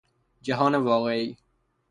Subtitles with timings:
[0.41, 1.37] جهان واقعی